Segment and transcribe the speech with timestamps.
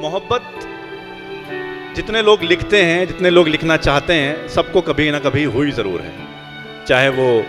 [0.00, 0.42] मोहब्बत,
[1.96, 6.00] जितने लोग लिखते हैं, जितने लोग लिखना चाहते हैं, सबको कभी ना कभी हुई ज़रूर
[6.00, 6.12] है।
[6.86, 7.44] चाहे वो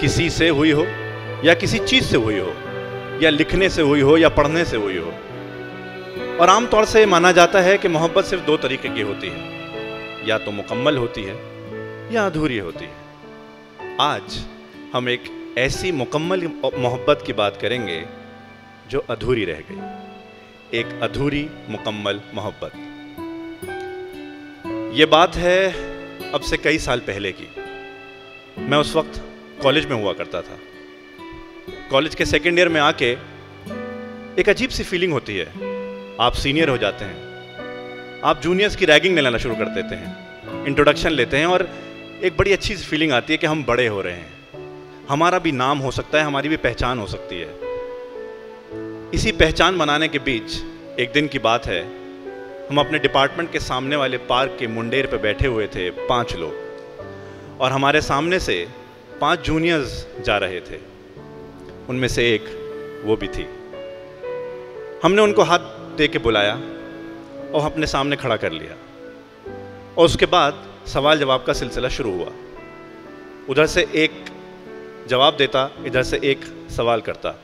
[0.00, 0.86] किसी से हुई हो,
[1.44, 2.54] या किसी चीज़ से हुई हो,
[3.22, 5.12] या लिखने से हुई हो, या पढ़ने से हुई हो।
[6.40, 10.38] और आमतौर से माना जाता है कि मोहब्बत सिर्फ़ दो तरीके की होती है। या
[10.38, 11.34] तो मुकम्मल होती है,
[12.14, 14.40] या अधूरी होती है। आज
[14.94, 18.04] हम एक ऐसी मुकम्मल मोहब्बत की बात करेंगे,
[18.90, 19.80] जो अधूरी रह गई।
[20.76, 22.72] एक अधूरी मुकम्मल मोहब्बत।
[24.94, 25.72] ये बात है
[26.32, 27.48] अब से कई साल पहले की।
[28.58, 29.24] मैं उस वक्त
[29.62, 30.58] कॉलेज में हुआ करता था।
[31.90, 33.10] कॉलेज के सेकेंड ईयर में आके
[34.40, 35.46] एक अजीब सी फीलिंग होती है।
[36.20, 37.16] आप सीनियर हो जाते हैं।
[38.24, 41.70] आप जूनियर्स की रैगिंग में लेना शुरू कर देते हैं। इंट्रोडक्शन लेते हैं और
[42.24, 44.32] एक बड़ी अच्छी सी फीलिंग आती है कि हम बड़े हो रहे हैं।
[45.10, 47.65] हमारा भी नाम हो सकता है, हमारी भी पहचान हो सकती है।
[49.14, 50.62] इसी पहचान बनाने के बीच
[51.00, 51.82] एक दिन की बात है।
[52.68, 56.54] हम अपने डिपार्टमेंट के सामने वाले पार्क के मुंडेर पर बैठे हुए थे पाँच लोग।
[57.60, 58.68] और हमारे सामने से
[59.20, 60.80] पाँच जूनियर्स जा रहे थे।
[61.88, 62.44] उनमें से एक
[63.04, 63.46] वो भी थी।
[65.02, 65.58] हमने उनको हाथ
[65.96, 66.54] दे के बुलाया
[67.52, 68.76] और अपने सामने खड़ा कर लिया।
[69.98, 72.28] और उसके बाद सवाल जवाब का सिलसिला शुरू हुआ।
[73.48, 74.24] उधर से एक
[75.08, 77.42] जवाब देता, इधर से एक सवाल करता।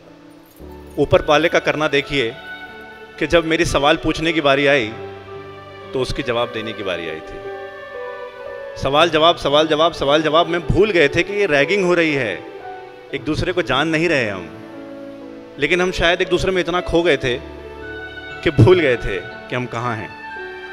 [0.98, 2.34] ऊपर पाले का करना देखिए
[3.18, 4.88] कि जब मेरी सवाल पूछने की बारी आई
[5.92, 7.40] तो उसकी जवाब देने की बारी आई थी।
[8.82, 12.14] सवाल जवाब सवाल जवाब सवाल जवाब में भूल गए थे कि ये रैगिंग हो रही
[12.14, 12.42] है।
[13.14, 14.50] एक दूसरे को जान नहीं रहे हम।
[15.58, 17.38] लेकिन हम शायद एक दूसरे में इतना खो गए थे
[18.44, 20.10] कि भूल गए थे कि हम कहाँ हैं।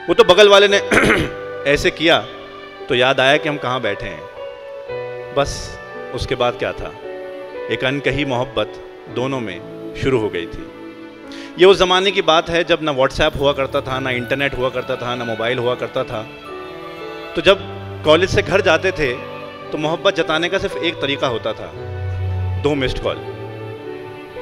[0.08, 0.78] वो तो बगल वाले ने
[1.72, 2.20] ऐसे किया
[2.90, 4.24] तो याद आया कि हम कहाँ बैठे हैं।
[5.36, 5.80] बस
[6.14, 6.94] उसके बाद क्या था?
[7.72, 8.74] एक अनकही मोहब्बत
[9.16, 10.68] दोनों में शुरू हो गई थी।
[11.60, 14.70] ये उस ज़माने की बात है जब ना व्हाट्सएप हुआ करता था, ना इंटरनेट हुआ
[14.70, 16.22] करता था, ना मोबाइल हुआ करता था।
[17.36, 17.60] तो जब
[18.06, 19.14] कॉलेज से घर जाते थे
[19.72, 21.72] तो मोहब्बत जताने का सिर्फ़ एक तरीका होता था,
[22.62, 23.18] दो मिस्ड कॉल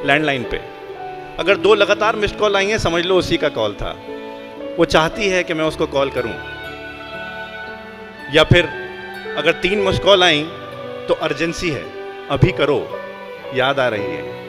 [0.05, 0.57] लैंडलाइन पे।
[1.39, 3.95] अगर दो लगातार मिस्ड कॉल आई हैं, समझ लो उसी का कॉल था।
[4.79, 6.33] वो चाहती है कि मैं उसको कॉल करूँ।
[8.33, 8.65] या फिर
[9.37, 10.43] अगर तीन मिस्ड कॉल आई
[11.07, 11.83] तो अर्जेंसी है।
[12.29, 12.79] अभी करो।
[13.55, 14.46] याद आ रही है।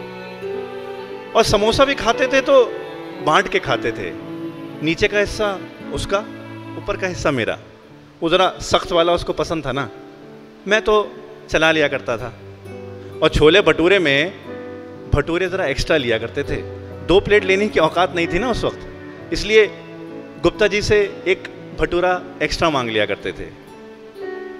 [1.36, 2.64] और समोसा भी खाते थे तो
[3.24, 4.12] बांट के खाते थे।
[4.84, 5.60] नीचे का हिस्सा
[5.92, 6.18] उसका,
[6.78, 7.58] ऊपर का हिस्सा मेरा।
[8.22, 9.90] वो ज़रा सख्त वाला उसको पसंद था ना।
[10.68, 11.14] मैं तो
[11.50, 12.34] चला लिया करता था।
[13.22, 14.30] और छोले भटूरे में
[15.14, 16.56] भटूरे ज़रा एक्स्ट्रा लिया करते थे।
[17.06, 18.80] दो प्लेट लेने की औकात नहीं थी ना उस वक्त।
[19.32, 19.66] इसलिए
[20.42, 21.48] गुप्ता जी से एक
[21.80, 23.68] भटूरा एक्स्ट्रा मांग लिया करते थे।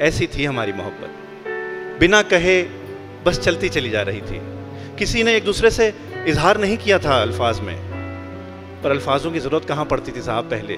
[0.00, 1.10] ऐसी थी हमारी मोहब्बत।
[2.00, 2.62] बिना कहे
[3.24, 4.40] बस चलती चली जा रही थी।
[4.98, 5.94] किसी ने एक दूसरे से
[6.28, 7.76] इजहार नहीं किया था अल्फाज में।
[8.82, 10.76] पर अल्फाजों की ज़रूरत कहाँ पड़ती थी साहब पहले?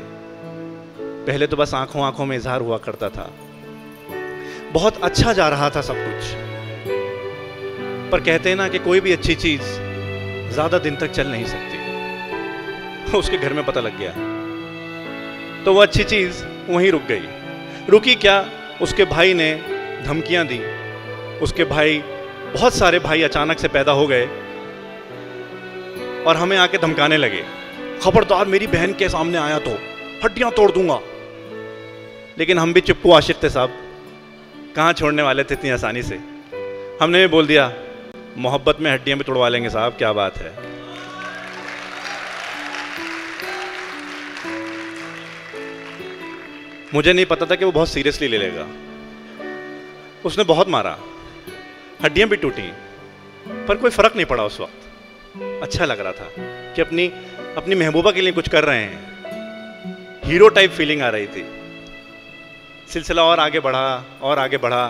[1.26, 3.30] पहले तो बस आँखों आँखों में इजहार हुआ करता था।
[4.72, 6.24] बहुत अच्छा जा रहा था सब कुछ।
[8.12, 9.62] पर कहते हैं ना कि कोई भी अच्छी चीज़
[10.52, 14.10] ज़्यादा दिन तक चल नहीं सकती। उसके घर में पता लग गया।
[15.64, 17.28] तो वह अच्छी चीज़ वहीं रुक गई।
[17.88, 18.50] रुकी क्या?
[18.82, 19.54] उसके भाई ने
[20.06, 20.60] धमकियाँ दी।
[21.38, 21.98] उसके भाई,
[22.54, 24.28] बहुत सारे भाई अचानक से पैदा हो गए।
[26.26, 27.44] और हमें आके धमकाने लगे।
[28.02, 29.70] खबरदार मेरी बहन के सामने आया तो
[30.24, 31.00] हड्डियाँ तोड़ दूँगा।
[32.38, 33.78] लेकिन हम भी चिप्पू आशिक थे साहब।
[34.76, 36.16] कहाँ छोड़ने वाले थे इतनी आसानी से?
[37.02, 37.72] हमने भी बोल दिया,
[38.38, 40.52] मोहब्बत में हड्डियाँ भी तोड़वा लेंगे साहब, क्या बात है।
[46.94, 48.66] मुझे नहीं पता था कि वो बहुत सीरियसली ले लेगा।
[50.24, 50.98] उसने बहुत मारा।
[52.04, 52.72] हड्डियाँ भी टूटी,
[53.68, 54.89] पर कोई फ़र्क नहीं पड़ा उस वक्त।
[55.34, 56.28] अच्छा लग रहा था
[56.74, 57.06] कि अपनी
[57.56, 61.44] अपनी महबूबा के लिए कुछ कर रहे हैं। हीरो टाइप फीलिंग आ रही थी।
[62.92, 64.84] सिलसिला और आगे बढ़ा, और आगे बढ़ा,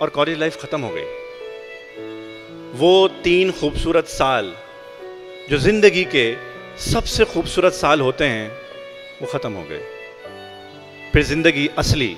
[0.00, 1.04] और कॉलेज लाइफ ख़त्म हो गई।
[2.78, 4.54] वो तीन खूबसूरत साल
[5.50, 6.26] जो ज़िंदगी के
[6.82, 8.48] सबसे खूबसूरत साल होते हैं,
[9.22, 9.80] वो ख़त्म हो गए।
[11.12, 12.16] फिर ज़िंदगी असली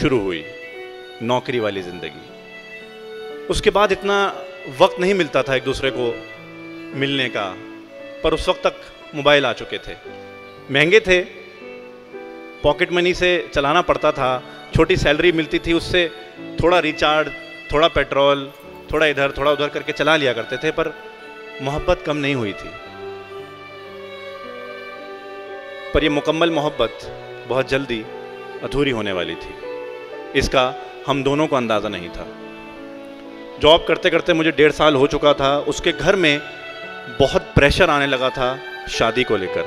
[0.00, 0.44] शुरू हुई,
[1.22, 4.18] नौकरी वाली ज़िंदगी। उसके बाद इतना
[4.80, 6.14] वक्त नहीं मिलता था एक दूसरे को
[6.98, 7.56] मिलने का,
[8.24, 8.74] पर उस वक्त तक
[9.14, 9.94] मोबाइल आ चुके थे।
[10.70, 11.20] महँगे थे,
[12.62, 14.42] पॉकेट मनी से चलाना पड़ता था,
[14.76, 16.10] छोटी सैलरी मिलती थी, उससे
[16.62, 17.32] थोड़ा रिचार्ज,
[17.72, 18.52] थोड़ा पेट्रोल,
[18.92, 20.94] थोड़ा इधर, थोड़ा उधर करके चला लिया करते थे, पर
[21.62, 22.70] मोहब्बत कम नहीं हुई थी।
[25.94, 26.98] पर यह मुकम्मल मोहब्बत
[27.48, 28.04] बहुत जल्दी
[28.62, 29.54] अधूरी होने वाली थी।
[30.38, 30.74] इसका
[31.06, 32.26] हम दोनों को अंदाज़ा नहीं था।
[33.60, 36.40] जॉब करते करते मुझे डेढ़ साल हो चुका था। उसके घर में
[37.18, 38.48] बहुत प्रेशर आने लगा था
[38.88, 39.64] शादी को लेकर।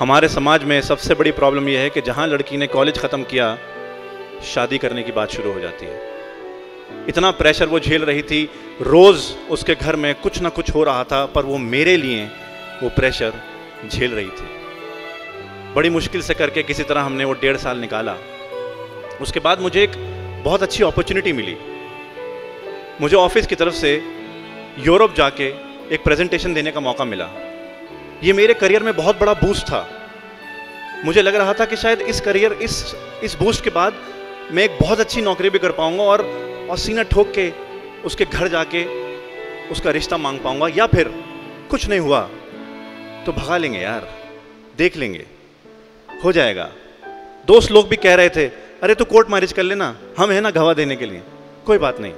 [0.00, 3.56] हमारे समाज में सबसे बड़ी प्रॉब्लम यह है कि जहाँ लड़की ने कॉलेज ख़त्म किया,
[4.44, 8.42] शादी करने की बात शुरू हो जाती है। इतना प्रेशर वो झेल रही थी,
[8.80, 12.24] रोज़ उसके घर में कुछ ना कुछ हो रहा था, पर वो मेरे लिए
[12.82, 13.32] वो प्रेशर
[13.90, 14.48] झेल रही थी।
[15.74, 18.16] बड़ी मुश्किल से करके किसी तरह हमने वो डेढ़ साल निकाला।
[19.20, 19.92] उसके बाद मुझे एक
[20.44, 21.56] बहुत अच्छी अपॉर्चुनिटी मिली।
[23.00, 23.92] मुझे ऑफ़िस की तरफ़ से
[24.78, 25.46] यूरोप जाके
[25.94, 27.28] एक प्रेजेंटेशन देने का मौका मिला।
[28.22, 29.86] ये मेरे करियर में बहुत बड़ा बूस्ट था।
[31.04, 32.94] मुझे लग रहा था कि शायद इस करियर, इस
[33.24, 33.94] इस बूस्ट के बाद
[34.52, 36.22] मैं एक बहुत अच्छी नौकरी भी कर पाऊँगा और
[36.70, 37.50] और सीना ठोक के
[38.04, 38.84] उसके घर जाके
[39.68, 41.08] उसका रिश्ता मांग पाऊँगा या फिर
[41.70, 42.20] कुछ नहीं हुआ
[43.26, 44.08] तो भगा लेंगे यार,
[44.78, 45.24] देख लेंगे।
[46.24, 46.70] हो जाएगा।
[47.46, 48.46] दोस्त लोग भी कह रहे थे,
[48.82, 51.22] अरे तू कोर्ट मैरिज कर लेना, हम हैं ना गवाह देने के लिए।
[51.66, 52.12] कोई बात नहीं।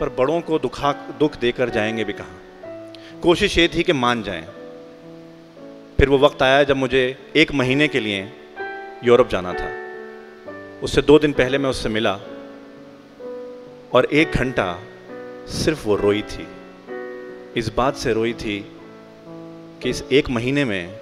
[0.00, 2.26] पर बड़ों को दुखा, दुख देकर जाएँगे भी कहा?
[3.22, 4.46] कोशिश ये थी कि मान जाएँ।
[5.98, 8.32] फिर वो वक्त आया जब मुझे एक महीने के लिए
[9.04, 9.90] यूरोप जाना था।
[10.82, 12.14] उससे दो दिन पहले मैं उससे मिला
[13.92, 14.82] और एक घंटा
[15.46, 16.48] सिर्फ़ वो रोई थी।
[17.56, 18.76] इस बात से रोई थी
[19.82, 21.00] कि इस एक महीने में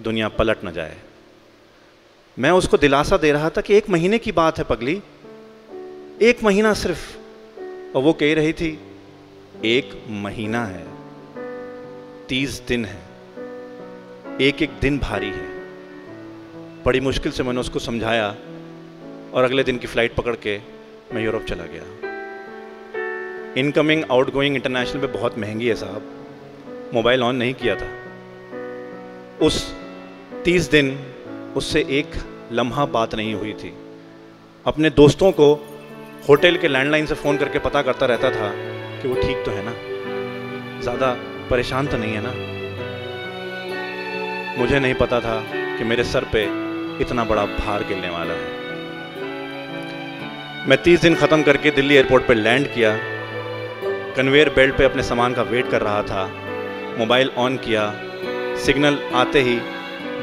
[0.00, 0.96] दुनिया पलट न जाए।
[2.38, 5.02] मैं उसको दिलासा दे रहा था कि एक महीने की बात है पगली।
[6.22, 7.21] एक महीना सिर्फ़
[7.96, 8.78] और वो कह रही थी,
[9.64, 10.86] एक महीना है,
[12.28, 13.00] तीस दिन है
[14.40, 15.46] एक एक दिन भारी है।
[16.84, 18.28] बड़ी मुश्किल से मैंने उसको समझाया
[19.34, 20.58] और अगले दिन की फ़्लाइट पकड़ के
[21.14, 21.82] मैं यूरोप चला गया।
[23.56, 26.02] इनकमिंग, आउटगोइंग इंटरनेशनल पे बहुत महँगी है साहब।
[26.94, 27.88] मोबाइल ऑन नहीं किया था।
[29.46, 29.74] उस
[30.44, 30.98] तीस दिन,
[31.56, 32.06] उससे एक
[32.52, 33.74] लम्हा बात नहीं हुई थी।
[34.66, 35.71] अपने दोस्तों को
[36.28, 38.50] होटल के लैंडलाइन से फ़ोन करके पता करता रहता था
[39.00, 39.72] कि वो ठीक तो है ना?
[40.82, 41.12] ज़्यादा
[41.50, 42.32] परेशान तो नहीं है ना?
[44.58, 45.42] मुझे नहीं पता था
[45.78, 46.42] कि मेरे सर पे
[47.02, 48.60] इतना बड़ा भार गिरने वाला है।
[50.68, 52.96] मैं तीस दिन ख़त्म करके दिल्ली एयरपोर्ट पर लैंड किया।
[54.16, 56.26] कन्वेयर बेल्ट पे अपने सामान का वेट कर रहा था।
[56.98, 57.92] मोबाइल ऑन किया।
[58.64, 59.60] सिग्नल आते ही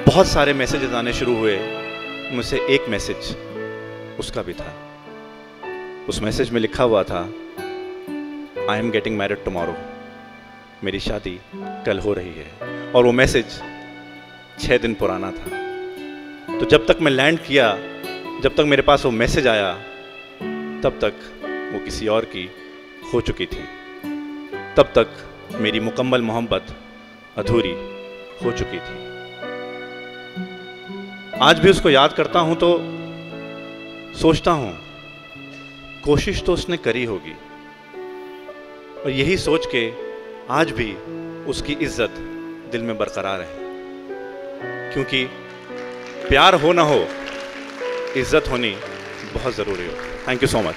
[0.05, 1.59] बहुत सारे मैसेजेस आने शुरू हुए।
[2.31, 3.35] मुझसे एक मैसेज
[4.19, 4.88] उसका भी था।
[6.09, 7.19] उस मैसेज में लिखा हुआ था
[8.69, 9.75] I am getting married tomorrow
[10.83, 11.39] मेरी शादी
[11.85, 12.91] कल हो रही है.
[12.91, 13.45] और वो मैसेज
[14.59, 17.67] छः दिन पुराना था। तो जब तक मैं लैंड किया,
[18.43, 19.71] जब तक मेरे पास वो मैसेज आया,
[20.83, 21.13] तब तक
[21.73, 22.49] वो किसी और की
[23.13, 23.63] हो चुकी थी।
[24.77, 25.07] तब तक
[25.61, 26.75] मेरी मुकम्मल मोहब्बत
[27.37, 27.75] अधूरी
[28.43, 28.97] हो चुकी थी।
[31.41, 32.77] आज भी उसको याद करता हूँ तो
[34.19, 34.77] सोचता हूँ
[36.09, 37.33] कोशिश तो उसने करी होगी।
[39.01, 39.81] और यही सोच के
[40.51, 40.93] आज भी
[41.45, 42.15] उसकी इज़्ज़त
[42.71, 45.23] दिल में बरकरार है। क्योंकि
[46.29, 46.97] प्यार हो ना हो,
[48.17, 48.75] इज़्ज़त होनी
[49.33, 49.93] बहुत ज़रूरी हो।
[50.27, 50.75] Thank you so much